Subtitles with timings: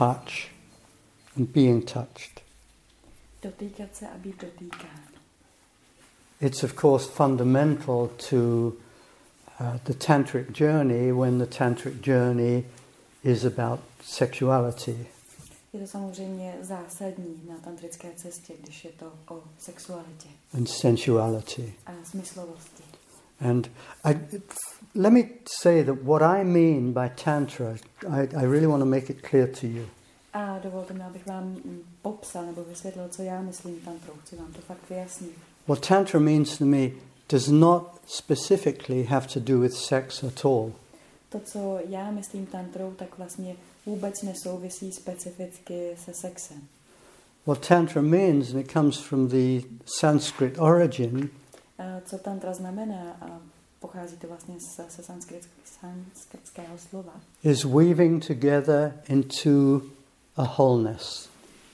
[0.00, 0.48] touch
[1.36, 2.40] and being touched.
[3.42, 5.00] Dotýkat se a být dotýkán.
[6.40, 8.72] It's of course fundamental to
[9.60, 12.64] uh, the tantric journey when the tantric journey
[13.24, 15.06] is about sexuality.
[15.72, 21.74] Je to samozřejmě zásadní na tantrické cestě, když je to o sexualitě and sensuality.
[21.86, 22.82] a smyslovosti.
[23.40, 23.68] And
[24.04, 24.20] I,
[24.94, 25.28] let me
[25.62, 27.78] say that what I mean by Tantra,
[28.10, 29.86] I, I really want to make it clear to you.
[30.32, 31.56] A dovolte mi, abych vám
[32.02, 34.12] popsal nebo vysvětlil, co já myslím tantrou.
[34.24, 35.32] Chci vám to fakt vyjasnit.
[35.68, 36.90] What Tantra means to me
[37.28, 40.72] does not specifically have to do with sex at all.
[41.28, 46.60] To, co já myslím tantrou, tak vlastně vůbec nesouvisí specificky se sexem.
[47.46, 49.60] What Tantra means, and it comes from the
[50.00, 51.30] Sanskrit origin,
[52.04, 53.40] co tantra znamená, a
[53.80, 54.54] pochází to vlastně
[54.88, 59.82] sanskrit, sanskritského slova, is weaving together into
[60.36, 61.28] a wholeness.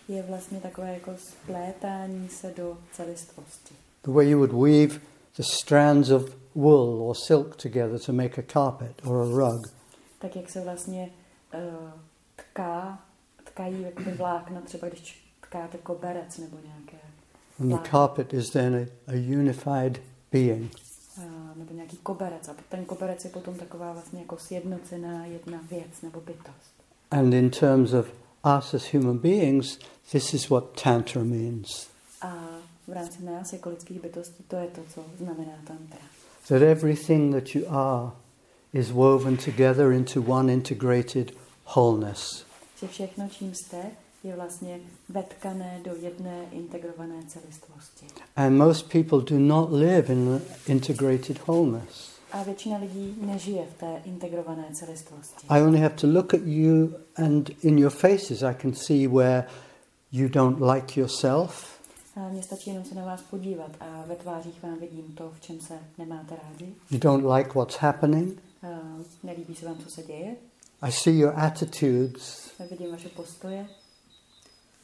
[0.09, 3.75] je vlastně takové jako splétání se do celistvosti.
[4.03, 5.01] The way you would weave
[5.37, 6.23] the strands of
[6.55, 9.61] wool or silk together to make a carpet or a rug.
[10.19, 11.11] Tak jak se vlastně
[11.55, 11.91] uh,
[12.37, 12.99] tká,
[13.45, 17.06] tkají jakoby vlákna, třeba když tkáte koberec nebo nějaké,
[17.59, 20.01] And the carpet is then a, a unified
[20.33, 20.71] being.
[21.19, 21.25] uh,
[21.57, 22.49] nebo nějaký koberec.
[22.49, 26.77] A ten koberec je potom taková vlastně jako sjednocená jedna věc nebo bytost.
[27.11, 28.07] And in terms of
[28.59, 29.79] us as human beings,
[30.12, 31.89] this is what Tantra means.
[32.23, 32.34] A
[32.89, 35.99] v rámci nás jako lidských bytostí to je to, co znamená tantra.
[36.49, 38.11] That everything that you are
[38.73, 41.33] is woven together into one integrated
[41.75, 42.47] wholeness.
[42.81, 43.83] Že všechno, čím jste,
[44.28, 48.06] je vlastně vetkané do jedné integrované celistvosti.
[48.37, 52.10] And most people do not live in integrated wholeness.
[52.32, 55.47] A většina lidí nežije v té integrované celistvosti.
[55.48, 59.44] I only have to look at you, and in your faces, I can see where
[60.12, 61.76] you don't like yourself,
[62.16, 65.41] A mně stačí jenom se na vás podívat a ve tvářích vám vidím to, v
[65.41, 66.75] čem se nemáte rádi.
[66.91, 68.42] you don't like what's happening.
[68.62, 68.66] A
[69.22, 70.36] nelíbí se vám, co se děje.
[70.82, 73.66] I see your attitudes Vidím vaše postoje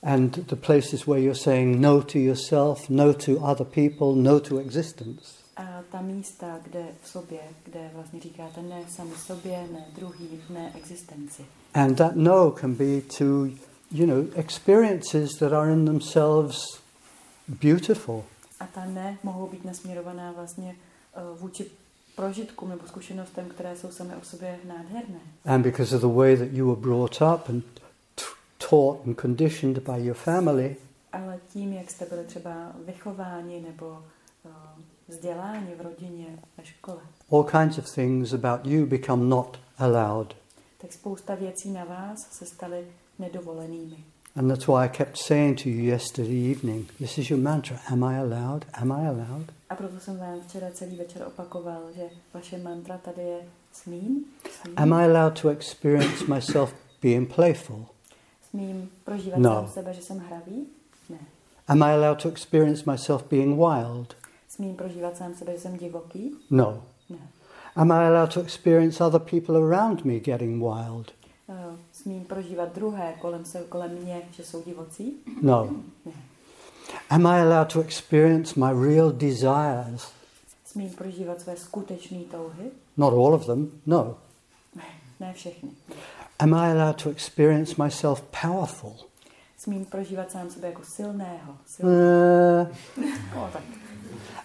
[0.03, 4.59] and the places where you're saying no to yourself, no to other people, no to
[4.59, 5.43] existence.
[5.57, 10.73] a ta místa, kde v sobě, kde vlastně říkáte ne sami sobě, ne druhý, ne
[10.77, 11.45] existenci.
[11.75, 13.25] And that no can be to,
[13.91, 16.57] you know, experiences that are in themselves
[17.49, 18.25] beautiful.
[18.61, 20.77] A ta ne mohou být nasměrovaná vlastně
[21.33, 21.67] uh, vůči
[22.17, 25.21] prožitkům nebo zkušenostem, které jsou sami o sobě nádherné.
[25.45, 27.65] And because of the way that you were brought up and
[28.73, 30.77] taught and conditioned by your family,
[31.13, 34.51] Ale tím, jak jste byli třeba vychováni nebo uh,
[35.09, 36.27] vzděláni v rodině,
[36.59, 36.99] ve škole,
[37.33, 40.35] all kinds of things about you become not allowed.
[40.81, 42.87] tak spousta věcí na vás se staly
[43.19, 43.97] nedovolenými.
[44.37, 48.05] And that's why I kept saying to you yesterday evening, this is your mantra, am
[48.05, 48.65] I allowed?
[48.73, 49.53] Am I allowed?
[49.69, 52.03] A proto jsem vám včera celý večer opakoval, že
[52.35, 53.39] vaše mantra tady je
[53.73, 54.25] smím,
[54.63, 57.87] smím, Am I allowed to experience myself being playful?
[58.53, 59.51] Smím prožívat No.
[59.55, 60.67] sám sebe, že jsem hravý?
[61.11, 61.19] Ne.
[61.69, 64.17] Am I allowed to experience myself being wild?
[64.49, 66.35] Smím prožívat sám sebe, že jsem divoký?
[66.51, 66.83] No.
[67.11, 67.17] Ne.
[67.77, 71.13] Am I allowed to experience other people around me getting wild?
[71.49, 71.55] Uh,
[71.93, 75.17] smím prožívat druhé kolem, se, kolem mě, že jsou divocí?
[75.43, 75.71] No.
[76.07, 76.13] Ne.
[77.11, 80.13] Am I allowed to experience my real desires?
[80.65, 82.71] Smím prožívat své skutečné touhy?
[82.97, 84.15] Not all of them, no.
[85.21, 85.71] Ne, všechny.
[86.43, 88.97] Am I allowed to experience myself powerful?
[89.59, 91.57] Smím prožívat sám sebe jako silného.
[91.67, 92.67] silného.
[92.99, 93.05] Uh,
[93.35, 93.63] No, tak.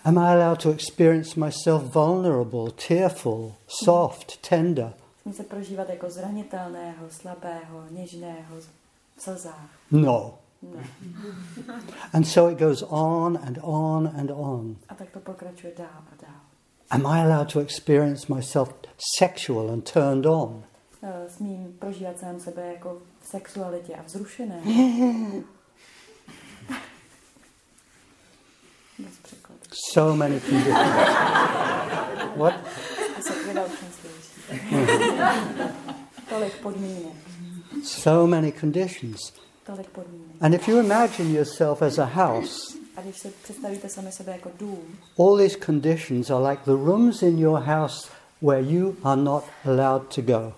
[0.06, 4.94] am I allowed to experience myself vulnerable, tearful, soft, tender?
[5.22, 8.56] Smím se prožívat jako zranitelného, slabého, něžného,
[9.18, 9.70] v slzách.
[9.92, 10.34] No.
[10.62, 10.84] Ne.
[12.14, 14.76] And so it goes on and on and on.
[14.90, 16.42] A tak to pokračuje dál a dál.
[16.90, 18.70] Am I allowed to experience myself
[19.20, 20.64] sexual and turned on?
[21.04, 24.62] Eh, Smím prožívat sám sebe jako v sexualitě a vzrušené.
[29.94, 30.76] So many conditions.
[32.36, 32.54] what?
[37.92, 39.34] So many conditions.
[39.66, 40.42] Tolik podmínek.
[40.42, 44.52] And if you imagine yourself as a house, A když si představíte sami sebe jako
[44.60, 48.10] dům, all these conditions are like the rooms in your house
[48.42, 50.54] where you are not allowed to go.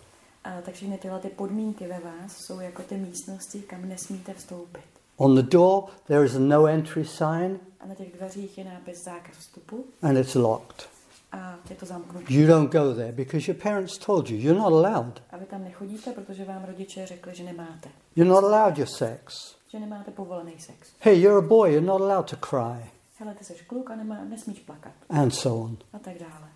[0.57, 4.83] A tak všechny tyhle ty podmínky ve vás jsou jako ty místnosti, kam nesmíte vstoupit.
[5.17, 9.03] On the door, there is a no entry sign A na těch dveřích je nápis
[9.03, 10.89] zákaz vstupu and it's locked.
[11.31, 12.33] a je to zamknutí.
[12.35, 15.21] You don't go there because your parents told you you're not allowed.
[15.31, 17.89] A vy tam nechodíte, protože vám rodiče řekli, že nemáte.
[18.15, 19.55] You're not allowed your sex.
[19.71, 20.91] Že nemáte povolený sex.
[20.99, 22.89] Hey, you're a boy, you're not allowed to cry.
[23.17, 24.93] Hele, ty jsi kluk a nemá, nesmíš plakat.
[25.09, 25.77] And so on.
[25.93, 26.49] A tak dále.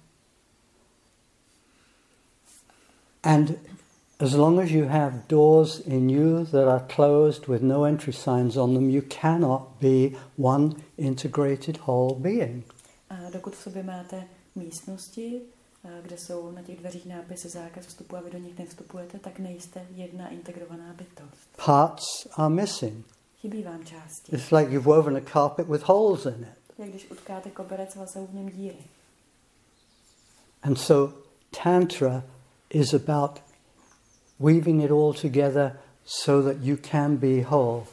[3.23, 3.51] And
[4.23, 8.57] as long as you have doors in you that are closed with no entry signs
[8.57, 12.63] on them, you cannot be one integrated whole being.
[13.09, 14.23] A dokud v sobě máte
[14.55, 15.41] místnosti,
[16.01, 19.87] kde jsou na těch dveřích nápisy zákaz vstupu a vy do nich nevstupujete, tak nejste
[19.95, 21.65] jedna integrovaná bytost.
[21.65, 23.05] Parts are missing.
[23.41, 24.35] Chybí vám části.
[24.35, 26.79] It's like you've woven a carpet with holes in it.
[26.79, 28.83] Jak když utkáte koberec a jsou v něm díry.
[30.61, 31.13] And so,
[31.63, 32.23] Tantra
[32.69, 33.39] is about
[34.39, 35.71] weaving it all together
[36.05, 37.83] so that you can be whole.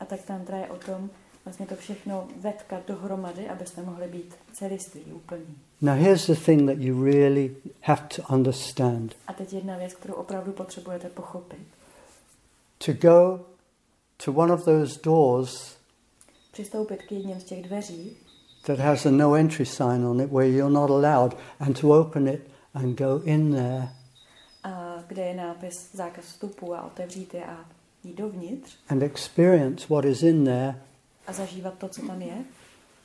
[0.00, 1.10] A tak tantra je o tom,
[1.44, 5.56] vlastně to všechno vetkat dohromady, abyste mohli být celiství, úplní.
[5.80, 10.14] Now, here's the thing that you really have to understand A teď jedna věc, kterou
[10.14, 11.60] opravdu potřebujete pochopit.
[12.86, 13.40] to go
[14.24, 15.76] to one of those doors
[16.52, 18.16] Přistoupit k jedním z těch dveří,
[18.66, 22.28] that has a no entry sign on it where you're not allowed, and to open
[22.28, 22.40] it
[22.74, 23.88] and go in there
[25.06, 27.64] kde je nápis zákaz vstupu a otevřít je a
[28.04, 30.80] jít dovnitř and experience what is in there
[31.26, 32.44] a zažívat to, co tam je,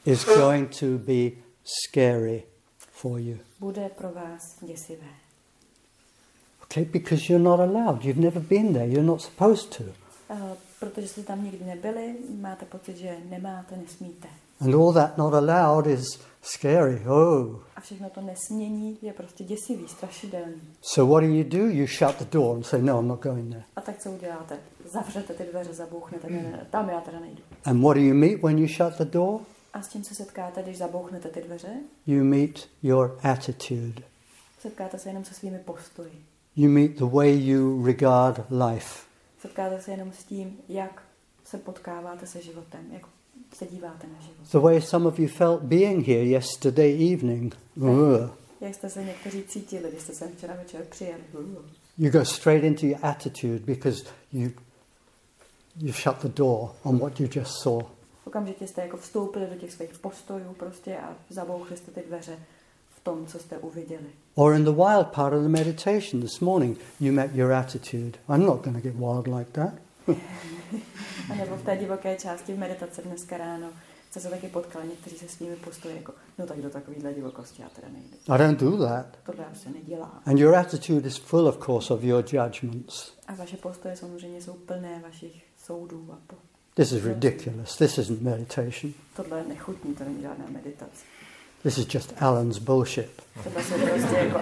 [0.06, 1.31] is going to be
[1.63, 2.44] scary
[2.80, 3.38] for you.
[3.59, 5.07] bude pro vás děsivé.
[6.63, 8.04] Okay, because you're not allowed.
[8.06, 8.88] You've never been there.
[8.88, 9.83] You're not supposed to.
[10.30, 10.39] Uh,
[10.80, 14.27] protože jste tam nikdy nebyli, máte pocit, že nemáte, nesmíte.
[14.62, 17.01] And all that not allowed is scary.
[17.07, 17.59] Oh.
[17.75, 20.61] A všechno to nesmění je prostě děsivý, strašidelný.
[20.81, 21.57] So what do you do?
[21.57, 23.63] You shut the door and say, no, I'm not going there.
[23.75, 24.59] A tak co uděláte?
[24.85, 27.44] Zavřete ty dveře, zabouchnete, ne, ne, tam já teda nejdu.
[27.65, 29.41] And what do you meet when you shut the door?
[29.73, 31.69] A s čím se setkáte, když zabouchnete ty dveře?
[32.07, 34.01] You meet your attitude.
[34.59, 36.25] Setkáte se jenom se svými postoji.
[36.55, 39.03] You meet the way you regard life.
[39.41, 41.03] Setkáte se jenom s tím, jak
[41.45, 43.01] se potkáváte se životem, jak
[43.54, 44.51] se díváte na život.
[44.51, 47.56] The way some of you felt being here yesterday evening.
[47.75, 48.31] Ugh.
[48.62, 51.22] Jak jste se někteří cítili, když jste sem včera večer přijeli?
[51.98, 54.04] You go straight into your attitude because
[54.34, 54.50] you
[55.81, 57.81] you shut the door on what you just saw.
[58.25, 62.40] Okamžitě jste jako vstoupili do těch svých postojů prostě a zabouchli jste ty dveře
[62.90, 64.06] v tom, co jste uviděli.
[64.36, 68.19] Or in the wild part of the meditation this morning, you met your attitude.
[68.30, 69.74] I'm not going to get wild like that.
[71.31, 73.69] A nebo v té divoké části v meditace dneska ráno
[74.09, 77.69] jste se taky potkali někteří se svými postoji jako, no tak do takovýhle divokosti já
[77.69, 78.18] teda nejdu.
[78.27, 79.06] I don't do that.
[79.25, 80.21] Tohle já se nedělá.
[80.25, 83.13] And your attitude is full, of course, of your judgments.
[83.27, 86.36] A vaše postoje samozřejmě jsou plné vašich soudů a po...
[86.74, 87.77] This is ridiculous.
[87.77, 88.94] This isn't meditation.
[89.15, 91.04] Tohle je nechutný, to není žádná meditace.
[91.63, 93.21] This is just Alan's bullshit.
[93.54, 93.75] Prostě
[94.15, 94.39] jako.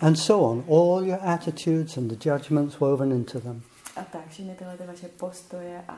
[0.00, 0.64] And so on.
[0.68, 3.62] All your attitudes and the judgments woven into them.
[3.96, 5.96] A tak, všechny tyhle ty vaše postoje a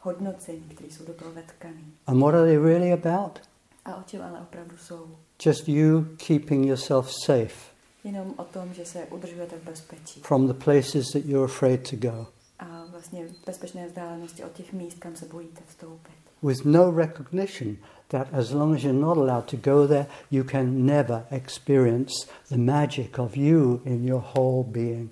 [0.00, 1.84] hodnocení, které jsou do toho vetkaný.
[2.06, 3.38] And what are they really about?
[3.84, 5.06] A o čem ale opravdu jsou?
[5.46, 7.70] Just you keeping yourself safe
[8.04, 10.20] Jenom o tom, že se udržujete v bezpečí.
[10.20, 12.26] from the places that you're afraid to go,
[12.58, 16.12] A vlastně v bezpečné vzdálenosti od těch míst, kam se bojíte vstoupit.
[16.42, 17.76] with no recognition
[18.08, 22.12] that as long as you're not allowed to go there, you can never experience
[22.48, 25.10] the magic of you in your whole being.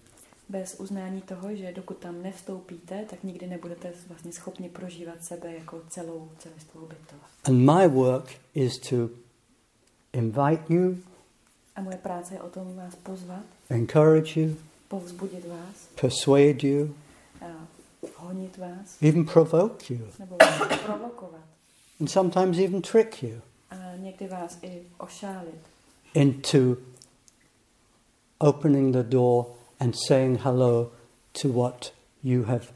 [0.49, 5.81] Bez uznání toho, že dokud tam nevstoupíte, tak nikdy nebudete vlastně schopni prožívat sebe jako
[5.89, 7.49] celou celistvou bytost.
[7.49, 8.97] And my work is to
[10.13, 10.97] invite you,
[11.77, 14.57] A moje práce je o tom vás pozvat, encourage you,
[14.89, 16.95] povzbudit vás, persuade you,
[17.41, 17.67] a
[18.17, 21.41] honit vás, even provoke you, nebo vás provokovat.
[22.01, 23.41] and sometimes even trick you
[23.71, 25.61] A někdy vás i ošálit.
[26.15, 26.77] into
[28.39, 29.45] opening the door
[29.81, 30.91] and saying hello
[31.43, 31.93] to what
[32.23, 32.73] you have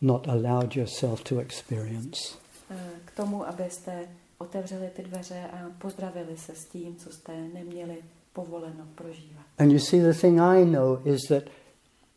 [0.00, 2.34] not allowed yourself to experience.
[2.70, 2.74] a
[3.04, 4.08] K tomu, abyste
[4.38, 7.96] otevřeli ty dveře a pozdravili se s tím, co jste neměli
[8.32, 9.46] povoleno prožívat.
[9.58, 11.42] And you see, the thing I know is that,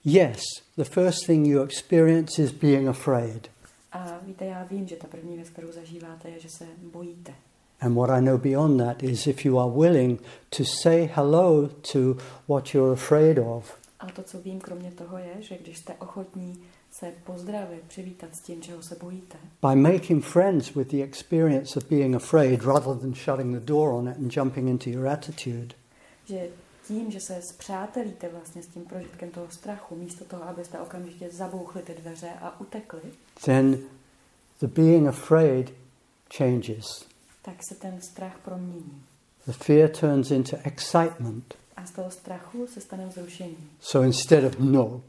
[0.05, 0.41] yes,
[0.77, 3.47] the first thing you experience is being afraid.
[3.91, 7.33] A víte, já vím, že ta první věc, kterou zažíváte, je, že se bojíte.
[7.81, 12.17] And what I know beyond that is if you are willing to say hello to
[12.47, 16.63] what you're afraid of, Ale to, co vím kromě toho, je, že když jste ochotní
[16.91, 19.37] se pozdravit, přivítat s tím, čeho se bojíte,
[19.69, 24.07] by making friends with the experience of being afraid rather than shutting the door on
[24.09, 25.75] it and jumping into your attitude,
[26.25, 26.47] že
[26.87, 31.81] tím, že se zpřátelíte vlastně s tím prožitkem toho strachu, místo toho, abyste okamžitě zabouchli
[31.81, 33.01] ty dveře a utekli,
[33.45, 33.79] then
[34.59, 35.73] the being afraid
[36.37, 36.85] changes.
[37.41, 39.01] tak se ten strach promění.
[39.45, 41.55] the fear turns into excitement.
[41.77, 43.57] A z toho strachu se stane vzrušení.
[43.79, 45.01] So instead of no,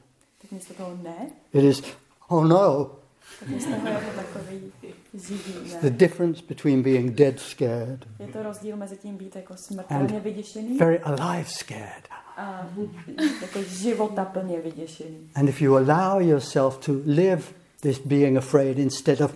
[0.42, 1.16] Tak místo toho ne,
[1.52, 1.82] it is
[2.28, 2.90] oh no.
[3.40, 4.72] tak je z toho jako takový
[5.14, 10.20] živý The difference between being dead scared, Je to rozdíl mezi tím být jako smrtelně
[10.20, 12.08] vyděšený very alive scared.
[12.36, 12.68] a
[13.42, 15.30] jako života plně vyděšený.
[15.34, 17.42] And if you allow yourself to live
[17.80, 19.34] this being afraid instead of,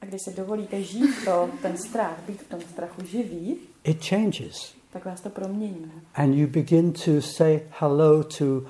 [0.00, 4.74] A když si dovolíte žít to, ten strach, být v tom strachu živý, it changes.
[4.92, 5.92] Tak vás to promění.
[6.14, 8.62] And you begin to say hello to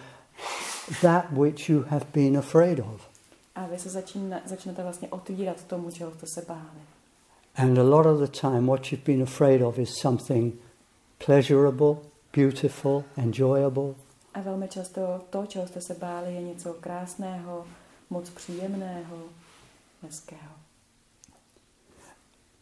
[1.03, 3.09] that which you have been afraid of.
[3.55, 6.81] A vy se začína, začnete vlastně otvírat tomu, čeho jste se báli.
[7.57, 10.55] And a lot of the time, what you've been afraid of is something
[11.27, 11.97] pleasurable,
[12.37, 13.95] beautiful, enjoyable.
[14.35, 17.67] A velmi často to, čeho jste se báli, je něco krásného,
[18.11, 19.17] moc příjemného,
[20.03, 20.53] hezkého.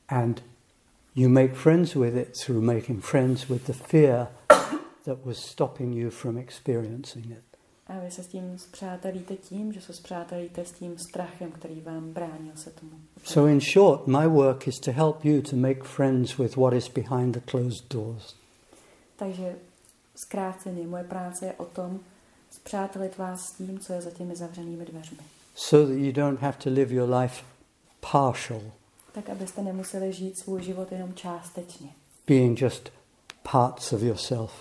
[0.09, 0.43] And
[1.17, 4.27] you make friends with it through making friends with the fear
[5.05, 7.43] that was stopping you from experiencing it.
[7.89, 12.13] A vy se s tím zpřátelíte tím, že se zpřátelíte s tím strachem, který vám
[12.13, 12.93] bránil se tomu.
[13.25, 16.89] So, in short, my work is to help you to make friends with what is
[16.89, 18.35] behind the closed doors.
[19.17, 19.57] Takže
[20.17, 22.01] zkráceně, moje práce je o tom
[22.51, 25.19] zpřátelit vás s tím, co je za těmi zavřenými dveřmi.
[25.55, 27.45] so that you don't have to live your life
[28.13, 28.61] partial,
[29.17, 31.89] Tak, abyste nemuseli žít svůj život jenom částečně.
[32.27, 32.91] being just
[33.53, 34.53] parts of yourself,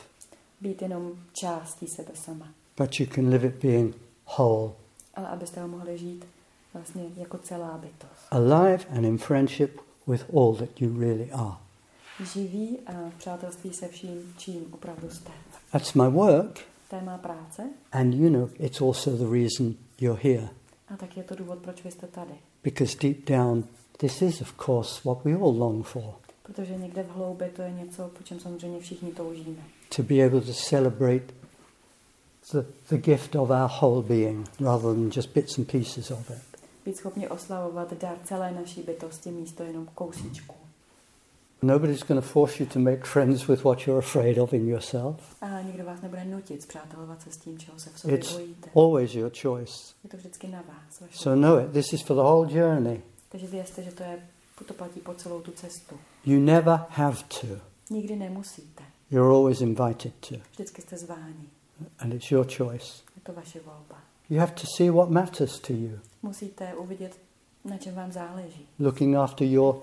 [0.61, 2.47] Být jenom částí sebe sama.
[2.77, 3.95] but you can live it being
[4.37, 4.71] whole,
[5.15, 6.25] Ale abyste ho mohli žít
[6.73, 8.21] vlastně jako celá bytost.
[8.31, 11.55] alive and in friendship with all that you really are.
[12.33, 15.31] Živí a v přátelství se vším, čím opravdu jste.
[15.71, 16.59] That's my work,
[16.89, 20.49] To je má práce and you know, it's also the reason you're here.
[20.87, 22.33] a tak je to důvod, proč vy jste tady.
[22.63, 23.63] Because deep down,
[23.97, 26.03] this is, of course, what we all long for
[26.43, 29.61] Protože někde v hloubi to je něco, po čem samozřejmě všichni toužíme.
[29.95, 31.33] to be able to celebrate
[32.51, 32.59] the,
[32.89, 36.37] the gift of our whole being rather than just bits and pieces of it.
[36.85, 40.55] Být schopni oslavovat dar celé naší bytosti místo jenom kousíčku.
[41.61, 45.15] Nobody's going to force you to make friends with what you're afraid of in yourself.
[45.41, 48.69] A nikdo vás nebude nutit zpřátelovat se s tím, čeho se v sobě It's bojíte.
[48.75, 49.73] always your choice.
[50.03, 51.01] Je to vždycky na vás.
[51.11, 51.71] So know it.
[51.71, 53.01] This is for the whole journey.
[53.35, 54.19] Takže vězte, že to, je,
[54.65, 55.99] to platí po celou tu cestu.
[56.25, 57.47] You never have to.
[57.89, 58.83] Nikdy nemusíte.
[59.11, 60.35] You're always invited to.
[60.51, 61.49] Vždycky jste zváni.
[61.99, 63.03] And it's your choice.
[63.15, 64.01] Je to vaše volba.
[64.29, 65.99] You have to see what matters to you.
[66.23, 67.17] Musíte uvidět,
[67.65, 68.67] na čem vám záleží.
[68.79, 69.75] Looking after your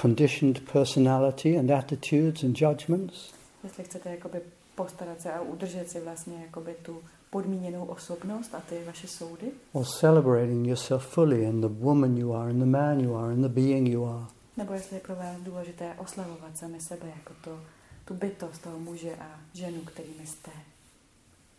[0.00, 4.40] conditioned personality and attitudes and judgments, Jestli chcete jakoby
[4.74, 9.84] postarat se a udržet si vlastně jakoby tu podmíněnou osobnost a ty vaše soudy, or
[10.00, 13.48] celebrating yourself fully in the woman you are, in the man you are, in the
[13.48, 14.24] being you are.
[14.56, 17.60] nebo jestli je pro vás důležité oslavovat sami sebe jako to,
[18.04, 20.50] tu bytost toho muže a ženu, kterými jste.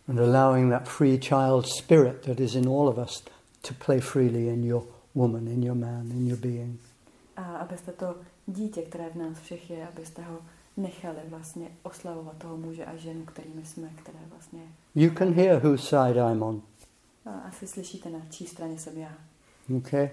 [0.08, 3.24] And allowing that free child spirit that is in all of us
[3.62, 4.84] to play freely in your
[5.16, 6.80] woman, in your man, in your being.
[7.38, 8.16] A abyste to
[8.48, 10.38] dítě, které v nás všech je, abyste ho
[10.78, 14.62] nechali vlastně oslavovat toho muže a ženu, kterými jsme, které vlastně
[14.96, 16.62] You can hear whose side I'm on.
[17.26, 19.18] a asi slyšíte, na čí straně jsem já.
[19.78, 20.10] Okay?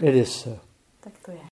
[0.00, 0.60] It is so.
[1.00, 1.51] Tak to je.